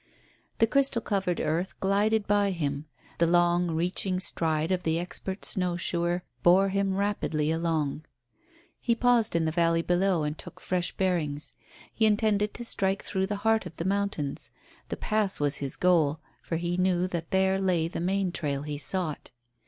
[0.57, 2.87] The crystal covered earth glided by him;
[3.19, 8.05] the long, reaching stride of the expert snow shoer bore him rapidly along.
[8.79, 11.53] He paused in the valley below and took fresh bearings.
[11.93, 14.49] He intended to strike through the heart of the mountains.
[14.89, 18.79] The Pass was his goal, for he knew that there lay the main trail he
[18.79, 19.29] sought.